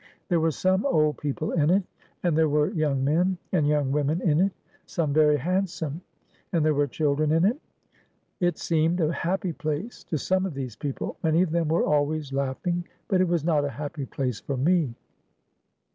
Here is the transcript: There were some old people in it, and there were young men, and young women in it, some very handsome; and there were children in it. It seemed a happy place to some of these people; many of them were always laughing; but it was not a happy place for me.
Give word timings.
There 0.29 0.39
were 0.39 0.49
some 0.49 0.83
old 0.87 1.19
people 1.19 1.51
in 1.51 1.69
it, 1.69 1.83
and 2.23 2.35
there 2.35 2.49
were 2.49 2.71
young 2.71 3.03
men, 3.03 3.37
and 3.51 3.67
young 3.67 3.91
women 3.91 4.19
in 4.19 4.39
it, 4.39 4.51
some 4.87 5.13
very 5.13 5.37
handsome; 5.37 6.01
and 6.51 6.65
there 6.65 6.73
were 6.73 6.87
children 6.87 7.31
in 7.31 7.45
it. 7.45 7.59
It 8.39 8.57
seemed 8.57 8.99
a 8.99 9.13
happy 9.13 9.53
place 9.53 10.03
to 10.05 10.17
some 10.17 10.47
of 10.47 10.55
these 10.55 10.75
people; 10.75 11.17
many 11.21 11.43
of 11.43 11.51
them 11.51 11.67
were 11.67 11.85
always 11.85 12.33
laughing; 12.33 12.83
but 13.09 13.21
it 13.21 13.27
was 13.27 13.43
not 13.43 13.63
a 13.63 13.69
happy 13.69 14.07
place 14.07 14.39
for 14.39 14.57
me. 14.57 14.95